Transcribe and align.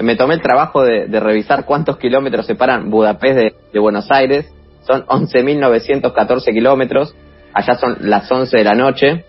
me 0.00 0.16
tomé 0.16 0.34
el 0.34 0.42
trabajo 0.42 0.82
de, 0.82 1.06
revisar 1.20 1.64
cuántos 1.64 1.98
kilómetros 1.98 2.46
separan 2.46 2.90
Budapest 2.90 3.54
de, 3.72 3.78
Buenos 3.78 4.10
Aires. 4.10 4.52
Son 4.86 5.04
11.914 5.06 6.52
kilómetros. 6.52 7.14
Allá 7.52 7.74
son 7.74 7.96
las 8.02 8.30
11 8.30 8.56
de 8.56 8.64
la 8.64 8.74
noche. 8.74 9.24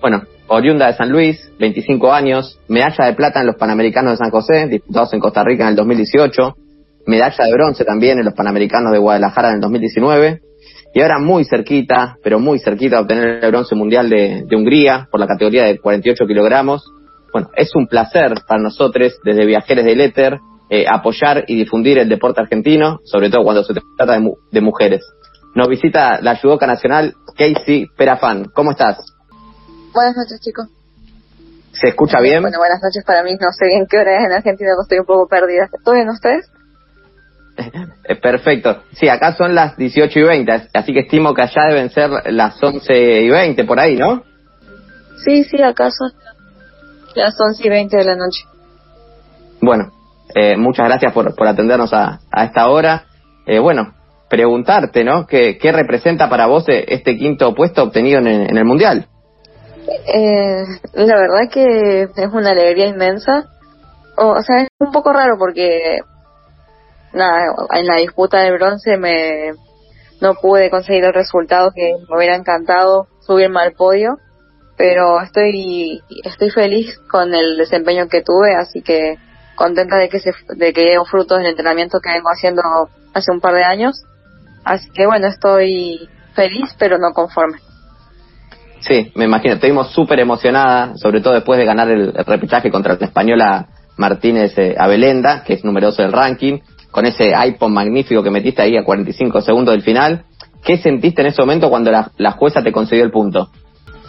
Bueno, 0.00 0.22
oriunda 0.48 0.86
de 0.86 0.94
San 0.94 1.10
Luis, 1.10 1.50
25 1.58 2.12
años, 2.12 2.58
medalla 2.68 3.06
de 3.06 3.14
plata 3.14 3.40
en 3.40 3.46
los 3.46 3.56
Panamericanos 3.56 4.12
de 4.12 4.16
San 4.16 4.30
José, 4.30 4.66
disputados 4.68 5.12
en 5.14 5.20
Costa 5.20 5.42
Rica 5.42 5.64
en 5.64 5.70
el 5.70 5.76
2018, 5.76 6.56
medalla 7.06 7.44
de 7.44 7.52
bronce 7.52 7.84
también 7.84 8.18
en 8.18 8.24
los 8.24 8.34
Panamericanos 8.34 8.92
de 8.92 8.98
Guadalajara 8.98 9.48
en 9.48 9.54
el 9.56 9.60
2019, 9.60 10.40
y 10.94 11.00
ahora 11.02 11.18
muy 11.18 11.44
cerquita, 11.44 12.16
pero 12.22 12.38
muy 12.38 12.58
cerquita 12.58 12.96
de 12.96 13.02
obtener 13.02 13.44
el 13.44 13.50
bronce 13.50 13.74
mundial 13.74 14.08
de, 14.08 14.44
Hungría 14.50 15.08
por 15.10 15.20
la 15.20 15.26
categoría 15.26 15.64
de 15.64 15.78
48 15.78 16.26
kilogramos. 16.26 16.90
Bueno, 17.36 17.50
es 17.54 17.74
un 17.74 17.86
placer 17.86 18.32
para 18.48 18.62
nosotros, 18.62 19.20
desde 19.22 19.44
Viajeros 19.44 19.84
del 19.84 20.00
Éter, 20.00 20.38
eh, 20.70 20.86
apoyar 20.88 21.44
y 21.46 21.54
difundir 21.54 21.98
el 21.98 22.08
deporte 22.08 22.40
argentino, 22.40 23.00
sobre 23.04 23.28
todo 23.28 23.44
cuando 23.44 23.62
se 23.62 23.74
trata 23.74 24.18
de, 24.18 24.32
de 24.52 24.60
mujeres. 24.62 25.04
Nos 25.54 25.68
visita 25.68 26.18
la 26.22 26.36
judoka 26.36 26.66
nacional 26.66 27.12
Casey 27.36 27.88
Perafán. 27.94 28.46
¿Cómo 28.54 28.70
estás? 28.70 29.04
Buenas 29.92 30.16
noches, 30.16 30.40
chicos. 30.40 30.68
¿Se 31.72 31.88
escucha 31.88 32.20
bien? 32.22 32.40
Bueno, 32.40 32.56
buenas 32.56 32.80
noches 32.82 33.04
para 33.04 33.22
mí. 33.22 33.32
No 33.38 33.52
sé 33.52 33.66
bien 33.66 33.86
qué 33.86 33.98
hora 33.98 34.18
es 34.18 34.24
en 34.24 34.32
Argentina, 34.32 34.70
estoy 34.80 35.00
un 35.00 35.04
poco 35.04 35.28
perdida. 35.28 35.68
¿Todo 35.84 35.94
bien 35.94 36.08
ustedes? 36.08 36.50
Eh, 38.08 38.16
perfecto. 38.16 38.84
Sí, 38.92 39.08
acá 39.08 39.34
son 39.34 39.54
las 39.54 39.76
18 39.76 40.20
y 40.20 40.22
20, 40.22 40.68
así 40.72 40.92
que 40.94 41.00
estimo 41.00 41.34
que 41.34 41.42
allá 41.42 41.64
deben 41.68 41.90
ser 41.90 42.08
las 42.32 42.62
11 42.62 43.22
y 43.22 43.28
20 43.28 43.64
por 43.64 43.80
ahí, 43.80 43.96
¿no? 43.96 44.22
Sí, 45.24 45.42
sí, 45.42 45.60
acá 45.60 45.90
son 45.90 46.12
las 47.16 47.34
11 47.40 47.66
y 47.66 47.68
20 47.68 47.96
de 47.96 48.04
la 48.04 48.16
noche. 48.16 48.44
Bueno, 49.60 49.90
eh, 50.34 50.56
muchas 50.56 50.86
gracias 50.86 51.12
por, 51.12 51.34
por 51.34 51.46
atendernos 51.46 51.92
a, 51.92 52.20
a 52.30 52.44
esta 52.44 52.68
hora. 52.68 53.04
Eh, 53.46 53.58
bueno, 53.58 53.94
preguntarte, 54.28 55.04
¿no? 55.04 55.26
¿Qué, 55.26 55.58
¿Qué, 55.58 55.72
representa 55.72 56.28
para 56.28 56.46
vos 56.46 56.64
este 56.68 57.16
quinto 57.16 57.54
puesto 57.54 57.82
obtenido 57.82 58.18
en, 58.18 58.26
en 58.26 58.56
el 58.56 58.64
Mundial? 58.64 59.08
Eh, 59.88 60.64
la 60.94 61.16
verdad 61.16 61.50
que 61.50 62.02
es 62.02 62.32
una 62.32 62.50
alegría 62.50 62.86
inmensa. 62.86 63.46
O, 64.16 64.40
sea, 64.42 64.62
es 64.62 64.68
un 64.78 64.92
poco 64.92 65.12
raro 65.12 65.36
porque 65.38 65.98
nada, 67.12 67.54
en 67.74 67.86
la 67.86 67.96
disputa 67.96 68.40
del 68.40 68.54
bronce 68.54 68.96
me 68.96 69.52
no 70.20 70.34
pude 70.34 70.70
conseguir 70.70 71.04
el 71.04 71.12
resultado 71.12 71.70
que 71.74 71.92
me 72.08 72.16
hubiera 72.16 72.36
encantado 72.36 73.06
subirme 73.20 73.60
al 73.60 73.72
podio, 73.72 74.16
pero 74.76 75.20
estoy 75.20 76.02
estoy 76.24 76.50
feliz 76.50 76.98
con 77.10 77.34
el 77.34 77.56
desempeño 77.56 78.08
que 78.08 78.22
tuve, 78.22 78.54
así 78.54 78.82
que 78.82 79.16
contenta 79.54 79.96
de 79.96 80.08
que 80.08 80.20
se 80.20 80.32
de 80.56 80.72
que 80.72 80.82
dieron 80.82 81.06
frutos 81.06 81.38
del 81.38 81.48
entrenamiento 81.48 81.98
que 82.00 82.12
vengo 82.12 82.28
haciendo 82.28 82.62
hace 83.14 83.32
un 83.32 83.40
par 83.40 83.54
de 83.54 83.64
años. 83.64 84.02
Así 84.64 84.90
que 84.90 85.06
bueno, 85.06 85.28
estoy 85.28 86.08
feliz 86.34 86.74
pero 86.78 86.98
no 86.98 87.12
conforme. 87.14 87.58
Sí, 88.80 89.10
me 89.14 89.24
imagino. 89.24 89.54
Estuvimos 89.54 89.90
súper 89.90 90.20
emocionada, 90.20 90.96
sobre 90.96 91.20
todo 91.20 91.34
después 91.34 91.58
de 91.58 91.64
ganar 91.64 91.90
el, 91.90 92.12
repechaje 92.12 92.70
contra 92.70 92.96
la 92.98 93.06
española 93.06 93.66
Martínez 93.96 94.56
eh, 94.58 94.76
que 95.44 95.54
es 95.54 95.64
numeroso 95.64 96.02
del 96.02 96.12
ranking, 96.12 96.58
con 96.90 97.06
ese 97.06 97.34
iPhone 97.34 97.72
magnífico 97.72 98.22
que 98.22 98.30
metiste 98.30 98.62
ahí 98.62 98.76
a 98.76 98.84
45 98.84 99.40
segundos 99.40 99.74
del 99.74 99.82
final. 99.82 100.24
¿Qué 100.64 100.78
sentiste 100.78 101.22
en 101.22 101.28
ese 101.28 101.42
momento 101.42 101.70
cuando 101.70 101.90
la, 101.90 102.30
jueza 102.32 102.62
te 102.62 102.72
concedió 102.72 103.04
el 103.04 103.10
punto? 103.10 103.50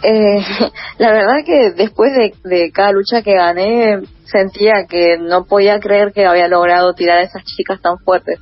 Eh, 0.02 0.40
la 0.98 1.12
verdad 1.12 1.44
que 1.44 1.72
después 1.72 2.12
de, 2.44 2.70
cada 2.70 2.92
lucha 2.92 3.22
que 3.22 3.34
gané, 3.34 4.00
sentía 4.24 4.86
que 4.88 5.18
no 5.18 5.44
podía 5.44 5.80
creer 5.80 6.12
que 6.12 6.26
había 6.26 6.48
logrado 6.48 6.94
tirar 6.94 7.18
a 7.18 7.22
esas 7.22 7.44
chicas 7.44 7.80
tan 7.80 7.98
fuertes. 7.98 8.38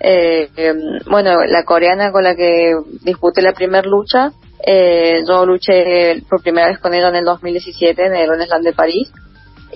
Eh, 0.00 0.48
em, 0.56 0.98
bueno, 1.10 1.44
la 1.46 1.64
coreana 1.64 2.12
con 2.12 2.24
la 2.24 2.34
que 2.34 2.74
disputé 3.02 3.40
la 3.40 3.52
primera 3.52 3.88
lucha 3.88 4.32
eh, 4.66 5.22
yo 5.26 5.44
luché 5.44 6.22
por 6.28 6.42
primera 6.42 6.68
vez 6.68 6.78
con 6.78 6.94
ella 6.94 7.08
en 7.08 7.16
el 7.16 7.24
2017 7.24 8.06
en 8.06 8.14
el 8.14 8.46
Slam 8.46 8.62
de 8.62 8.72
París 8.72 9.10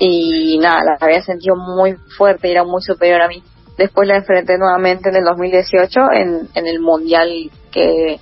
y 0.01 0.59
nada, 0.59 0.83
la 0.85 0.97
había 1.01 1.23
sentido 1.23 1.57
muy 1.57 1.97
fuerte 2.17 2.49
y 2.49 2.53
era 2.53 2.65
muy 2.65 2.81
superior 2.81 3.21
a 3.21 3.29
mí. 3.29 3.43
Después 3.77 4.09
la 4.09 4.17
enfrenté 4.17 4.57
nuevamente 4.57 5.11
en 5.11 5.17
el 5.17 5.25
2018 5.25 6.01
en, 6.13 6.49
en 6.55 6.67
el 6.67 6.81
Mundial 6.81 7.51
que 7.71 8.19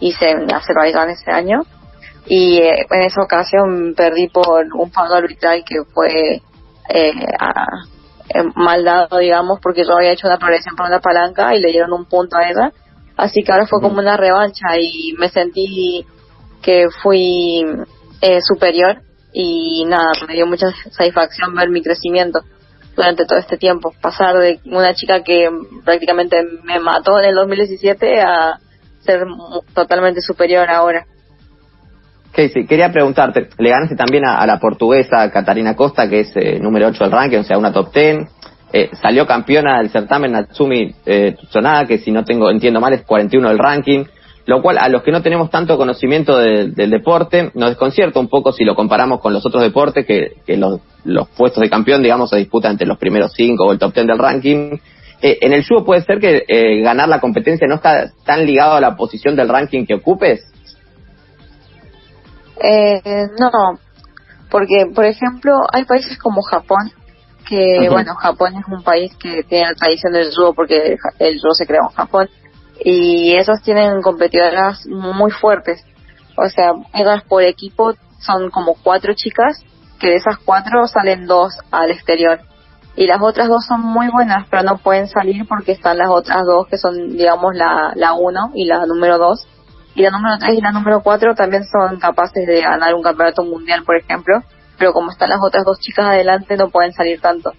hice 0.00 0.30
en 0.30 0.52
Azerbaiyán 0.52 1.10
ese 1.10 1.30
año 1.30 1.62
y 2.26 2.58
eh, 2.58 2.86
en 2.90 3.02
esa 3.02 3.22
ocasión 3.22 3.94
perdí 3.96 4.28
por 4.28 4.66
un 4.74 4.90
fallo 4.90 5.14
arbitral 5.14 5.64
que 5.64 5.76
fue 5.92 6.34
eh, 6.34 6.42
eh, 6.90 8.44
mal 8.54 8.84
dado, 8.84 9.18
digamos, 9.18 9.58
porque 9.62 9.84
yo 9.84 9.96
había 9.96 10.12
hecho 10.12 10.26
una 10.26 10.38
progresión 10.38 10.76
por 10.76 10.86
una 10.86 11.00
palanca 11.00 11.54
y 11.54 11.60
le 11.60 11.70
dieron 11.70 11.92
un 11.92 12.04
punto 12.06 12.36
a 12.36 12.48
ella 12.48 12.72
Así 13.18 13.42
que 13.42 13.50
ahora 13.50 13.66
fue 13.66 13.80
como 13.80 13.98
una 13.98 14.16
revancha 14.16 14.78
y 14.78 15.12
me 15.18 15.28
sentí 15.28 16.06
que 16.62 16.86
fui 17.02 17.64
eh, 18.20 18.38
superior 18.40 19.02
y 19.32 19.84
nada, 19.86 20.12
me 20.28 20.34
dio 20.34 20.46
mucha 20.46 20.68
satisfacción 20.92 21.52
ver 21.52 21.68
mi 21.68 21.82
crecimiento 21.82 22.38
durante 22.94 23.26
todo 23.26 23.40
este 23.40 23.58
tiempo. 23.58 23.92
Pasar 24.00 24.38
de 24.38 24.60
una 24.66 24.94
chica 24.94 25.24
que 25.24 25.50
prácticamente 25.84 26.36
me 26.62 26.78
mató 26.78 27.18
en 27.18 27.30
el 27.30 27.34
2017 27.34 28.20
a 28.20 28.60
ser 29.00 29.26
totalmente 29.74 30.20
superior 30.20 30.70
ahora. 30.70 31.04
Casey, 32.32 32.66
quería 32.66 32.92
preguntarte, 32.92 33.48
le 33.58 33.70
ganaste 33.70 33.96
también 33.96 34.24
a, 34.26 34.46
la 34.46 34.58
portuguesa 34.58 35.30
Catarina 35.30 35.74
Costa, 35.74 36.08
que 36.08 36.20
es 36.20 36.32
eh, 36.36 36.58
número 36.60 36.88
8 36.88 37.04
del 37.04 37.12
ranking, 37.12 37.38
o 37.38 37.44
sea, 37.44 37.58
una 37.58 37.72
top 37.72 37.92
10. 37.92 38.28
Eh, 38.70 38.90
salió 39.00 39.26
campeona 39.26 39.78
del 39.78 39.88
certamen 39.88 40.32
Natsumi 40.32 40.94
eh, 41.06 41.36
Tsunoda, 41.48 41.86
que 41.86 41.98
si 41.98 42.10
no 42.10 42.24
tengo 42.24 42.50
entiendo 42.50 42.80
mal 42.80 42.92
es 42.92 43.02
41 43.02 43.48
del 43.48 43.58
ranking, 43.58 44.04
lo 44.44 44.60
cual 44.60 44.76
a 44.78 44.90
los 44.90 45.02
que 45.02 45.10
no 45.10 45.22
tenemos 45.22 45.50
tanto 45.50 45.78
conocimiento 45.78 46.36
del 46.38 46.90
deporte 46.90 47.50
nos 47.54 47.70
desconcierta 47.70 48.20
un 48.20 48.28
poco 48.28 48.52
si 48.52 48.64
lo 48.64 48.74
comparamos 48.74 49.20
con 49.20 49.32
los 49.32 49.44
otros 49.44 49.62
deportes, 49.62 50.06
que, 50.06 50.56
los, 50.56 51.28
puestos 51.36 51.62
de 51.62 51.70
campeón, 51.70 52.02
digamos, 52.02 52.30
se 52.30 52.36
disputan 52.36 52.72
entre 52.72 52.86
los 52.86 52.98
primeros 52.98 53.32
cinco 53.34 53.64
o 53.64 53.72
el 53.72 53.78
top 53.78 53.94
ten 53.94 54.06
del 54.06 54.18
ranking. 54.18 54.78
Eh, 55.20 55.38
en 55.40 55.52
el 55.52 55.66
judo 55.66 55.84
puede 55.84 56.02
ser 56.02 56.18
que 56.18 56.44
ganar 56.82 57.08
la 57.08 57.20
competencia 57.20 57.66
no 57.66 57.76
está 57.76 58.12
tan 58.24 58.46
ligado 58.46 58.74
a 58.74 58.80
la 58.80 58.96
posición 58.96 59.34
del 59.34 59.48
ranking 59.48 59.86
que 59.86 59.94
ocupes. 59.94 60.40
No, 63.38 63.78
porque 64.50 64.86
por 64.94 65.04
ejemplo 65.04 65.52
hay 65.72 65.84
países 65.84 66.18
como 66.18 66.42
Japón 66.42 66.92
que, 67.48 67.88
bueno, 67.90 68.14
Japón 68.14 68.56
es 68.56 68.66
un 68.68 68.82
país 68.82 69.14
que 69.16 69.42
tiene 69.42 69.68
la 69.68 69.74
tradición 69.74 70.12
del 70.12 70.34
judo 70.34 70.52
porque 70.52 70.96
el 71.18 71.40
judo 71.40 71.54
se 71.54 71.66
creó 71.66 71.84
en 71.88 71.96
Japón 71.96 72.28
y 72.84 73.34
esos 73.36 73.62
tienen 73.62 74.02
competidoras 74.02 74.86
muy 74.86 75.30
fuertes. 75.30 75.82
O 76.36 76.48
sea, 76.48 76.72
ellas 76.94 77.22
por 77.28 77.42
equipo 77.42 77.94
son 78.20 78.50
como 78.50 78.74
cuatro 78.82 79.14
chicas, 79.14 79.64
que 79.98 80.08
de 80.08 80.16
esas 80.16 80.36
cuatro 80.44 80.86
salen 80.86 81.26
dos 81.26 81.58
al 81.70 81.90
exterior. 81.90 82.40
Y 82.96 83.06
las 83.06 83.20
otras 83.22 83.48
dos 83.48 83.64
son 83.66 83.80
muy 83.80 84.08
buenas, 84.08 84.46
pero 84.50 84.62
no 84.62 84.78
pueden 84.78 85.08
salir 85.08 85.46
porque 85.48 85.72
están 85.72 85.98
las 85.98 86.10
otras 86.10 86.44
dos 86.44 86.66
que 86.68 86.78
son, 86.78 87.16
digamos, 87.16 87.54
la, 87.54 87.92
la 87.94 88.12
uno 88.12 88.50
y 88.54 88.66
la 88.66 88.86
número 88.86 89.18
dos. 89.18 89.46
Y 89.98 90.02
la 90.02 90.10
número 90.10 90.38
tres 90.38 90.54
y 90.54 90.60
la 90.62 90.72
número 90.72 91.02
cuatro 91.02 91.34
también 91.34 91.64
son 91.64 91.98
capaces 91.98 92.46
de 92.46 92.62
ganar 92.62 92.94
un 92.94 93.02
campeonato 93.02 93.44
mundial, 93.44 93.82
por 93.84 93.96
ejemplo 93.96 94.42
pero 94.78 94.92
como 94.92 95.10
están 95.10 95.28
las 95.28 95.40
otras 95.44 95.64
dos 95.64 95.80
chicas 95.80 96.06
adelante 96.06 96.56
no 96.56 96.70
pueden 96.70 96.92
salir 96.92 97.20
tanto. 97.20 97.52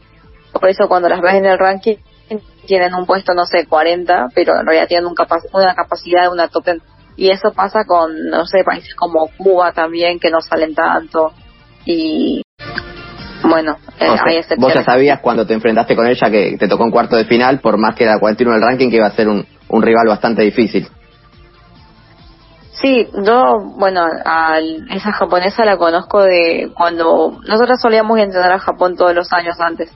Por 0.54 0.70
eso 0.70 0.88
cuando 0.88 1.10
las 1.10 1.22
ves 1.22 1.36
en 1.36 1.46
el 1.46 1.60
ranking 1.60 1.98
tienen 2.66 2.94
un 2.94 3.06
puesto, 3.06 3.34
no 3.34 3.46
sé, 3.46 3.66
40, 3.68 4.28
pero 4.34 4.60
en 4.60 4.66
realidad 4.66 4.88
tienen 4.88 5.08
un 5.08 5.16
una 5.54 5.76
capacidad 5.76 6.24
de 6.24 6.30
una 6.30 6.48
top 6.48 6.66
10. 6.66 6.78
Y 7.18 7.30
eso 7.30 7.52
pasa 7.54 7.84
con, 7.86 8.30
no 8.30 8.46
sé, 8.46 8.64
países 8.64 8.96
como 8.96 9.30
Cuba 9.38 9.74
también, 9.74 10.20
que 10.20 10.30
no 10.30 10.40
salen 10.40 10.74
tanto. 10.74 11.34
Y 11.86 12.42
bueno, 13.44 13.78
eh, 14.00 14.08
hay 14.08 14.38
excepciones. 14.38 14.60
Vos 14.60 14.74
ya 14.74 14.84
sabías 14.84 15.20
cuando 15.20 15.46
te 15.46 15.54
enfrentaste 15.54 15.96
con 15.96 16.08
ella 16.08 16.30
que 16.30 16.56
te 16.58 16.68
tocó 16.68 16.84
un 16.84 16.92
cuarto 16.92 17.18
de 17.18 17.26
final, 17.26 17.60
por 17.60 17.78
más 17.78 17.96
que 17.96 18.06
era 18.06 18.20
41 18.20 18.56
el 18.56 18.62
ranking, 18.62 18.90
que 18.90 18.98
iba 18.98 19.08
a 19.08 19.12
ser 19.12 19.28
un, 19.28 19.46
un 19.68 19.82
rival 19.82 20.08
bastante 20.08 20.44
difícil. 20.44 20.88
Sí, 22.82 23.10
yo, 23.26 23.60
bueno, 23.78 24.06
a 24.26 24.60
esa 24.60 25.12
japonesa 25.12 25.66
la 25.66 25.78
conozco 25.78 26.22
de 26.24 26.72
cuando 26.76 27.38
nosotros 27.46 27.82
solíamos 27.82 28.18
entrenar 28.20 28.54
a 28.54 28.60
Japón 28.60 28.96
todos 28.96 29.14
los 29.14 29.34
años 29.34 29.60
antes. 29.60 29.92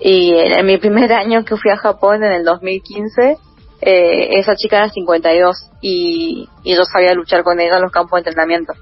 Y 0.00 0.34
en, 0.34 0.66
mi 0.66 0.78
primer 0.78 1.12
año 1.12 1.44
que 1.44 1.56
fui 1.56 1.70
a 1.70 1.76
Japón, 1.76 2.24
en 2.24 2.32
el 2.32 2.44
2015, 2.44 3.36
eh, 3.80 4.38
esa 4.38 4.56
chica 4.56 4.78
era 4.78 4.88
52 4.88 5.70
y, 5.80 6.48
y 6.64 6.74
yo 6.74 6.84
sabía 6.84 7.14
luchar 7.14 7.44
con 7.44 7.60
ella 7.60 7.76
en 7.76 7.82
los 7.82 7.92
campos 7.92 8.22
de 8.22 8.30
entrenamiento. 8.30 8.72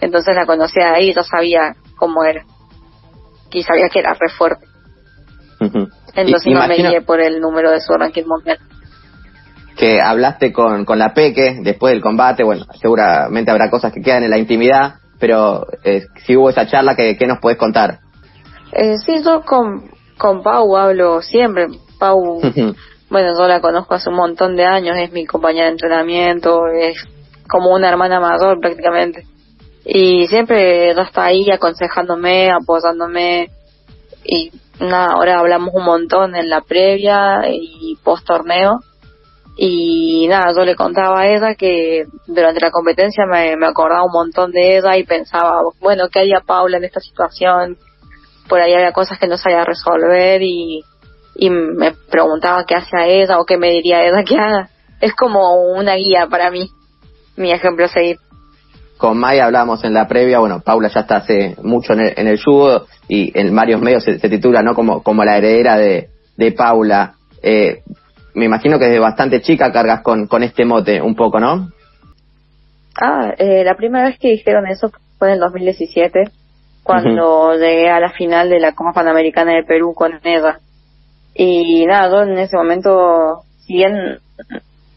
Entonces 0.00 0.34
la 0.34 0.44
conocía 0.44 0.94
ahí 0.94 1.10
y 1.10 1.14
yo 1.14 1.22
sabía 1.22 1.76
cómo 1.96 2.24
era. 2.24 2.44
Y 3.52 3.62
sabía 3.62 3.88
que 3.88 4.00
era 4.00 4.14
re 4.14 4.30
fuerte. 4.36 4.66
Entonces 6.16 6.52
no 6.52 6.66
me 6.66 6.76
guié 6.76 7.02
por 7.02 7.20
el 7.20 7.40
número 7.40 7.70
de 7.70 7.80
su 7.80 7.92
ranking 7.94 8.24
mundial 8.26 8.58
que 9.76 10.00
hablaste 10.00 10.52
con, 10.52 10.84
con 10.84 10.98
la 10.98 11.14
Peque 11.14 11.58
después 11.62 11.92
del 11.92 12.02
combate, 12.02 12.44
bueno, 12.44 12.64
seguramente 12.80 13.50
habrá 13.50 13.70
cosas 13.70 13.92
que 13.92 14.00
quedan 14.00 14.22
en 14.22 14.30
la 14.30 14.38
intimidad, 14.38 14.94
pero 15.18 15.66
eh, 15.82 16.04
si 16.24 16.36
hubo 16.36 16.50
esa 16.50 16.66
charla, 16.66 16.94
¿qué, 16.94 17.16
qué 17.16 17.26
nos 17.26 17.40
puedes 17.40 17.58
contar? 17.58 17.98
Eh, 18.72 18.96
sí, 19.04 19.22
yo 19.24 19.42
con, 19.42 19.90
Con 20.18 20.42
Pau 20.42 20.76
hablo 20.76 21.22
siempre. 21.22 21.66
Pau, 21.98 22.40
bueno, 23.10 23.32
yo 23.38 23.46
la 23.46 23.60
conozco 23.60 23.94
hace 23.94 24.10
un 24.10 24.16
montón 24.16 24.56
de 24.56 24.64
años, 24.64 24.96
es 24.96 25.12
mi 25.12 25.26
compañera 25.26 25.66
de 25.66 25.72
entrenamiento, 25.72 26.66
es 26.66 26.96
como 27.48 27.74
una 27.74 27.88
hermana 27.88 28.20
mayor 28.20 28.60
prácticamente. 28.60 29.26
Y 29.84 30.26
siempre 30.28 30.90
ella 30.90 31.02
está 31.02 31.26
ahí 31.26 31.50
aconsejándome, 31.50 32.50
apoyándome. 32.50 33.50
Y 34.24 34.50
nada, 34.80 35.12
ahora 35.12 35.38
hablamos 35.38 35.74
un 35.74 35.84
montón 35.84 36.34
en 36.34 36.48
la 36.48 36.62
previa 36.62 37.42
y 37.48 37.96
post 38.02 38.26
torneo. 38.26 38.80
Y 39.56 40.26
nada, 40.28 40.52
yo 40.56 40.64
le 40.64 40.74
contaba 40.74 41.20
a 41.20 41.28
ella 41.28 41.54
que 41.54 42.06
durante 42.26 42.60
la 42.60 42.70
competencia 42.70 43.24
me, 43.24 43.56
me 43.56 43.66
acordaba 43.66 44.04
un 44.04 44.12
montón 44.12 44.50
de 44.50 44.78
ella 44.78 44.96
y 44.96 45.04
pensaba, 45.04 45.60
bueno, 45.80 46.08
¿qué 46.12 46.20
haría 46.20 46.40
Paula 46.40 46.78
en 46.78 46.84
esta 46.84 47.00
situación? 47.00 47.78
Por 48.48 48.60
ahí 48.60 48.74
había 48.74 48.92
cosas 48.92 49.18
que 49.18 49.28
no 49.28 49.38
sabía 49.38 49.64
resolver 49.64 50.42
y, 50.42 50.82
y 51.36 51.50
me 51.50 51.92
preguntaba 52.10 52.64
qué 52.64 52.74
hacía 52.74 53.06
ella 53.06 53.38
o 53.38 53.44
qué 53.44 53.56
me 53.56 53.70
diría 53.70 54.04
ella 54.04 54.24
que 54.24 54.36
haga. 54.36 54.70
Es 55.00 55.14
como 55.14 55.72
una 55.72 55.94
guía 55.94 56.26
para 56.28 56.50
mí, 56.50 56.68
mi 57.36 57.52
ejemplo 57.52 57.84
a 57.84 57.88
seguir. 57.88 58.16
Con 58.98 59.18
Maya 59.18 59.46
hablábamos 59.46 59.84
en 59.84 59.94
la 59.94 60.08
previa, 60.08 60.40
bueno, 60.40 60.60
Paula 60.60 60.88
ya 60.88 61.00
está 61.00 61.16
hace 61.16 61.56
mucho 61.62 61.92
en 61.92 62.00
el, 62.00 62.14
en 62.16 62.26
el 62.26 62.42
judo 62.42 62.86
y 63.06 63.38
en 63.38 63.54
varios 63.54 63.80
medios 63.80 64.02
se, 64.02 64.18
se 64.18 64.28
titula, 64.28 64.62
¿no? 64.62 64.74
Como, 64.74 65.02
como 65.02 65.24
la 65.24 65.36
heredera 65.36 65.76
de, 65.76 66.08
de 66.36 66.52
Paula. 66.52 67.14
Eh, 67.42 67.82
me 68.34 68.46
imagino 68.46 68.78
que 68.78 68.86
desde 68.86 68.98
bastante 68.98 69.40
chica 69.40 69.72
cargas 69.72 70.02
con, 70.02 70.26
con 70.26 70.42
este 70.42 70.64
mote 70.64 71.00
un 71.00 71.14
poco, 71.14 71.38
¿no? 71.38 71.70
Ah, 73.00 73.32
eh, 73.38 73.64
la 73.64 73.76
primera 73.76 74.06
vez 74.06 74.18
que 74.18 74.30
dijeron 74.30 74.66
eso 74.66 74.90
fue 75.18 75.28
en 75.28 75.34
el 75.34 75.40
2017, 75.40 76.24
cuando 76.82 77.54
llegué 77.54 77.88
a 77.88 78.00
la 78.00 78.10
final 78.10 78.50
de 78.50 78.60
la 78.60 78.72
Copa 78.72 78.92
Panamericana 78.92 79.54
de 79.54 79.64
Perú 79.64 79.94
con 79.94 80.20
ella. 80.22 80.58
Y 81.34 81.86
nada, 81.86 82.10
yo 82.10 82.22
en 82.22 82.38
ese 82.38 82.56
momento, 82.56 83.42
si 83.66 83.74
bien, 83.74 84.18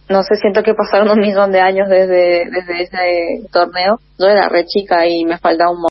no 0.09 0.23
sé, 0.23 0.35
siento 0.35 0.61
que 0.63 0.75
pasaron 0.75 1.09
un 1.09 1.19
millón 1.19 1.51
de 1.51 1.61
años 1.61 1.89
desde, 1.89 2.45
desde 2.51 2.81
ese 2.83 3.49
torneo, 3.51 3.99
yo 4.19 4.27
era 4.27 4.49
re 4.49 4.65
chica 4.65 5.07
y 5.07 5.25
me 5.25 5.37
faltaba 5.39 5.71
un 5.71 5.87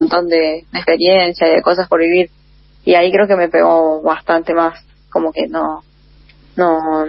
montón 0.00 0.28
de, 0.28 0.64
de 0.70 0.78
experiencia 0.78 1.48
y 1.48 1.56
de 1.56 1.62
cosas 1.62 1.88
por 1.88 2.00
vivir. 2.00 2.30
Y 2.84 2.94
ahí 2.94 3.12
creo 3.12 3.26
que 3.26 3.36
me 3.36 3.48
pegó 3.48 4.02
bastante 4.02 4.54
más 4.54 4.84
como 5.10 5.32
que 5.32 5.46
no, 5.48 5.82
no, 6.56 7.04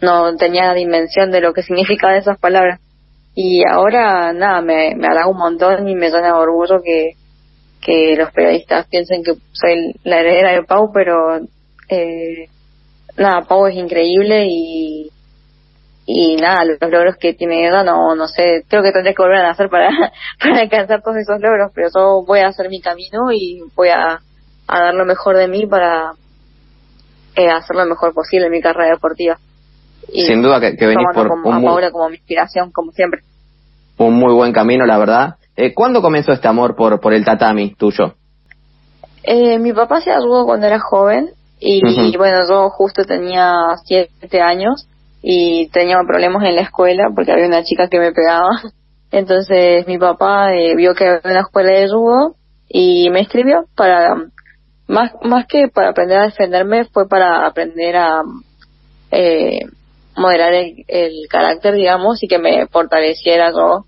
no 0.00 0.36
tenía 0.36 0.72
dimensión 0.74 1.30
de 1.30 1.40
lo 1.40 1.52
que 1.52 1.62
significaban 1.62 2.16
esas 2.16 2.38
palabras. 2.38 2.80
Y 3.34 3.64
ahora, 3.66 4.32
nada, 4.32 4.60
me, 4.60 4.94
me 4.94 5.06
halaga 5.06 5.28
un 5.28 5.38
montón 5.38 5.88
y 5.88 5.94
me 5.94 6.10
llena 6.10 6.26
de 6.26 6.32
orgullo 6.32 6.82
que, 6.82 7.12
que 7.80 8.14
los 8.16 8.30
periodistas 8.32 8.86
piensen 8.88 9.22
que 9.24 9.34
soy 9.52 9.94
la 10.04 10.20
heredera 10.20 10.52
de 10.52 10.64
Pau, 10.64 10.90
pero 10.92 11.38
eh, 11.88 12.48
nada, 13.16 13.42
Pau 13.42 13.66
es 13.66 13.74
increíble 13.74 14.46
y, 14.48 15.10
y 16.04 16.36
nada, 16.36 16.64
los 16.64 16.78
logros 16.80 17.16
que 17.16 17.32
tiene 17.32 17.66
ella, 17.66 17.82
no, 17.82 18.14
no 18.14 18.28
sé, 18.28 18.64
creo 18.68 18.82
que 18.82 18.92
tendré 18.92 19.14
que 19.14 19.22
volver 19.22 19.38
a 19.38 19.48
nacer 19.48 19.70
para, 19.70 19.88
para 20.40 20.60
alcanzar 20.60 21.02
todos 21.02 21.16
esos 21.16 21.40
logros, 21.40 21.72
pero 21.74 21.88
yo 21.94 22.24
voy 22.26 22.40
a 22.40 22.48
hacer 22.48 22.68
mi 22.68 22.80
camino 22.80 23.32
y 23.32 23.60
voy 23.74 23.88
a, 23.88 24.20
a 24.66 24.80
dar 24.80 24.94
lo 24.94 25.06
mejor 25.06 25.36
de 25.36 25.48
mí 25.48 25.66
para, 25.66 26.12
eh, 27.36 27.48
hacer 27.48 27.76
lo 27.76 27.86
mejor 27.86 28.14
posible 28.14 28.46
en 28.46 28.52
mi 28.52 28.60
carrera 28.60 28.94
deportiva. 28.94 29.38
Y 30.12 30.26
Sin 30.26 30.42
duda 30.42 30.60
que, 30.60 30.76
que 30.76 30.86
venís 30.86 31.06
por 31.14 31.28
como, 31.28 31.48
un, 31.48 31.54
a 31.54 31.58
muy, 31.58 31.68
Paula 31.68 31.90
como 31.90 32.08
mi 32.08 32.16
inspiración, 32.16 32.70
como 32.72 32.92
siempre. 32.92 33.22
un 33.98 34.14
muy 34.14 34.34
buen 34.34 34.52
camino, 34.52 34.84
la 34.84 34.98
verdad. 34.98 35.36
Eh, 35.56 35.74
¿Cuándo 35.74 36.02
comenzó 36.02 36.32
este 36.32 36.48
amor 36.48 36.74
por, 36.74 37.00
por 37.00 37.12
el 37.12 37.24
tatami 37.24 37.74
tuyo? 37.74 38.14
Eh, 39.22 39.58
mi 39.58 39.72
papá 39.72 40.00
se 40.00 40.10
ayudó 40.10 40.44
cuando 40.44 40.66
era 40.66 40.80
joven 40.80 41.30
y 41.60 42.16
bueno, 42.16 42.38
yo 42.48 42.70
justo 42.70 43.04
tenía 43.04 43.52
siete 43.84 44.40
años 44.40 44.88
y 45.22 45.68
tenía 45.68 45.96
problemas 46.04 46.42
en 46.44 46.56
la 46.56 46.62
escuela 46.62 47.04
porque 47.14 47.30
había 47.30 47.46
una 47.46 47.62
chica 47.62 47.88
que 47.88 48.00
me 48.00 48.12
pegaba. 48.12 48.48
Entonces 49.12 49.86
mi 49.86 49.98
papá 49.98 50.52
eh, 50.54 50.74
vio 50.74 50.94
que 50.94 51.06
había 51.06 51.20
una 51.24 51.40
escuela 51.40 51.72
de 51.72 51.88
judo 51.88 52.34
y 52.68 53.10
me 53.10 53.20
escribió 53.20 53.66
para, 53.76 54.16
más, 54.92 55.12
más 55.22 55.46
que 55.46 55.68
para 55.68 55.90
aprender 55.90 56.18
a 56.18 56.26
defenderme, 56.26 56.84
fue 56.84 57.08
para 57.08 57.46
aprender 57.46 57.96
a 57.96 58.22
eh, 59.10 59.60
moderar 60.16 60.52
el, 60.52 61.26
carácter, 61.30 61.74
digamos, 61.74 62.22
y 62.22 62.28
que 62.28 62.38
me 62.38 62.66
fortaleciera 62.66 63.50
yo 63.50 63.86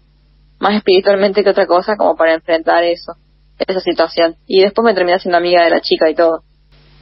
más 0.59 0.77
espiritualmente 0.77 1.45
que 1.45 1.51
otra 1.51 1.67
cosa 1.67 1.97
como 1.97 2.17
para 2.17 2.35
enfrentar 2.35 2.85
eso, 2.85 3.12
esa 3.59 3.81
situación. 3.81 4.37
Y 4.47 4.62
después 4.62 4.85
me 4.85 4.95
terminé 4.95 5.19
siendo 5.19 5.37
amiga 5.37 5.62
de 5.65 5.71
la 5.71 5.81
chica 5.81 6.09
y 6.09 6.15
todo. 6.15 6.43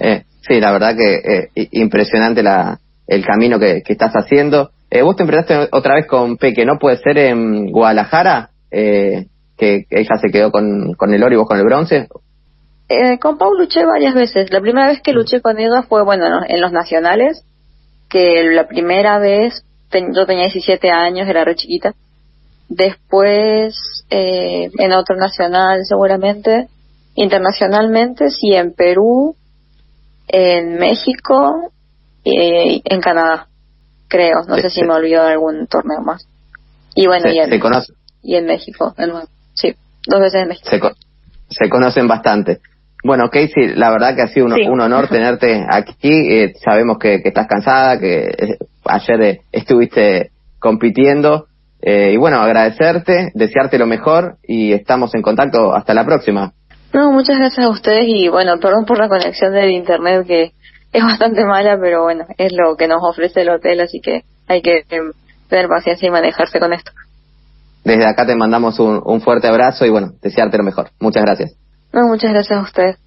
Eh, 0.00 0.24
sí, 0.40 0.60
la 0.60 0.72
verdad 0.72 0.96
que 0.96 1.14
eh, 1.54 1.68
impresionante 1.70 2.42
la, 2.42 2.80
el 3.06 3.24
camino 3.24 3.60
que, 3.60 3.82
que 3.82 3.92
estás 3.92 4.12
haciendo. 4.14 4.70
Eh, 4.90 5.02
vos 5.02 5.14
te 5.14 5.22
enfrentaste 5.22 5.68
otra 5.70 5.94
vez 5.94 6.06
con 6.06 6.36
Peque, 6.38 6.64
¿no? 6.66 6.78
Puede 6.80 6.96
ser 6.96 7.18
en 7.18 7.70
Guadalajara, 7.70 8.50
eh, 8.72 9.26
que 9.56 9.86
ella 9.90 10.16
se 10.20 10.32
quedó 10.32 10.50
con, 10.50 10.94
con 10.94 11.14
el 11.14 11.22
oro 11.22 11.34
y 11.34 11.38
vos 11.38 11.46
con 11.46 11.58
el 11.58 11.64
bronce. 11.64 12.08
Eh, 12.92 13.18
con 13.18 13.38
Pau 13.38 13.54
luché 13.54 13.84
varias 13.84 14.14
veces. 14.14 14.50
La 14.52 14.60
primera 14.60 14.88
vez 14.88 15.00
que 15.02 15.12
luché 15.12 15.40
con 15.40 15.58
ella 15.58 15.82
fue, 15.82 16.02
bueno, 16.04 16.28
¿no? 16.28 16.40
en 16.46 16.60
los 16.60 16.72
nacionales, 16.72 17.44
que 18.08 18.42
la 18.44 18.66
primera 18.68 19.18
vez 19.18 19.64
ten- 19.90 20.12
yo 20.14 20.26
tenía 20.26 20.44
17 20.44 20.90
años, 20.90 21.28
era 21.28 21.44
re 21.44 21.54
chiquita. 21.54 21.94
Después, 22.68 24.04
eh, 24.10 24.70
en 24.78 24.92
otro 24.92 25.16
nacional 25.16 25.80
seguramente. 25.84 26.68
Internacionalmente, 27.14 28.30
sí, 28.30 28.54
en 28.54 28.72
Perú, 28.72 29.36
en 30.28 30.78
México 30.78 31.70
y 32.24 32.80
en 32.84 33.00
Canadá, 33.02 33.48
creo. 34.08 34.42
No 34.48 34.54
Sí, 34.56 34.62
sé 34.62 34.70
si 34.70 34.80
sí. 34.80 34.86
me 34.86 34.94
olvidó 34.94 35.22
de 35.24 35.32
algún 35.32 35.66
torneo 35.66 36.00
más. 36.00 36.26
Y 36.94 37.06
bueno, 37.06 37.24
se, 37.28 37.34
y, 37.34 37.38
en, 37.38 37.50
se 37.50 37.60
conoce, 37.60 37.92
y 38.22 38.36
en 38.36 38.46
México, 38.46 38.94
nuevo. 38.96 39.28
Sí, 39.54 39.74
dos 40.06 40.20
veces 40.20 40.42
en 40.42 40.48
México. 40.48 40.68
se, 40.70 40.80
co- 40.80 40.92
se 41.50 41.68
conocen 41.68 42.08
bastante. 42.08 42.60
Bueno, 43.04 43.28
Casey, 43.30 43.74
la 43.74 43.90
verdad 43.90 44.14
que 44.14 44.22
ha 44.22 44.28
sido 44.28 44.46
un, 44.46 44.54
Sí. 44.54 44.68
un 44.68 44.80
honor 44.80 45.08
tenerte 45.10 45.64
aquí. 45.68 46.10
Eh, 46.12 46.52
sabemos 46.64 46.98
que, 46.98 47.20
que 47.22 47.28
estás 47.28 47.46
cansada, 47.46 47.98
que 47.98 48.26
eh, 48.26 48.58
ayer 48.84 49.20
eh, 49.22 49.40
estuviste 49.50 50.30
compitiendo. 50.58 51.46
Eh, 51.80 52.12
y 52.14 52.16
bueno, 52.16 52.38
agradecerte, 52.40 53.32
desearte 53.34 53.76
lo 53.78 53.86
mejor 53.86 54.36
y 54.46 54.72
estamos 54.72 55.14
en 55.14 55.22
contacto. 55.22 55.74
Hasta 55.74 55.94
la 55.94 56.04
próxima. 56.04 56.52
No, 56.94 57.10
muchas 57.10 57.38
gracias 57.38 57.66
a 57.66 57.70
ustedes 57.70 58.04
y 58.06 58.28
bueno, 58.28 58.58
perdón 58.60 58.84
por 58.84 58.98
la 58.98 59.08
conexión 59.08 59.52
del 59.52 59.70
internet 59.70 60.26
que 60.26 60.52
es 60.92 61.02
bastante 61.02 61.44
mala, 61.44 61.78
pero 61.80 62.02
bueno, 62.02 62.26
es 62.36 62.52
lo 62.52 62.76
que 62.76 62.86
nos 62.86 63.00
ofrece 63.02 63.40
el 63.40 63.48
hotel, 63.48 63.80
así 63.80 64.00
que 64.00 64.24
hay 64.46 64.60
que 64.60 64.80
eh, 64.90 65.00
tener 65.48 65.68
paciencia 65.68 66.06
y 66.06 66.10
manejarse 66.10 66.60
con 66.60 66.72
esto. 66.74 66.92
Desde 67.82 68.04
acá 68.06 68.26
te 68.26 68.36
mandamos 68.36 68.78
un, 68.78 69.00
un 69.04 69.20
fuerte 69.22 69.48
abrazo 69.48 69.86
y 69.86 69.90
bueno, 69.90 70.12
desearte 70.22 70.58
lo 70.58 70.64
mejor. 70.64 70.90
Muchas 71.00 71.24
gracias. 71.24 71.56
No, 71.92 72.06
muchas 72.08 72.32
gracias 72.32 72.58
a 72.58 72.62
ustedes. 72.62 73.02